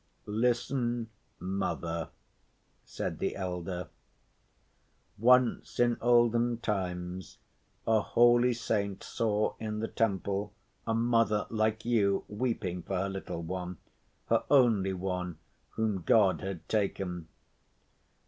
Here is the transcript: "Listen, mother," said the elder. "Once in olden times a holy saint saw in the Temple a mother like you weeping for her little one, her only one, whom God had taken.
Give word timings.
"Listen, 0.25 1.11
mother," 1.39 2.09
said 2.83 3.19
the 3.19 3.35
elder. 3.35 3.87
"Once 5.19 5.79
in 5.79 5.95
olden 6.01 6.57
times 6.57 7.37
a 7.85 7.99
holy 8.01 8.51
saint 8.51 9.03
saw 9.03 9.53
in 9.59 9.77
the 9.77 9.87
Temple 9.87 10.53
a 10.87 10.95
mother 10.95 11.45
like 11.51 11.85
you 11.85 12.23
weeping 12.27 12.81
for 12.81 12.97
her 12.97 13.09
little 13.09 13.43
one, 13.43 13.77
her 14.25 14.43
only 14.49 14.93
one, 14.93 15.37
whom 15.75 16.01
God 16.01 16.41
had 16.41 16.67
taken. 16.67 17.27